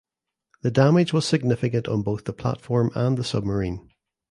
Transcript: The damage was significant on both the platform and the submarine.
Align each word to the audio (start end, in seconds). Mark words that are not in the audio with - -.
The 0.63 0.71
damage 0.71 1.13
was 1.13 1.27
significant 1.27 1.87
on 1.87 2.01
both 2.01 2.25
the 2.25 2.33
platform 2.33 2.89
and 2.95 3.19
the 3.19 3.23
submarine. 3.23 3.87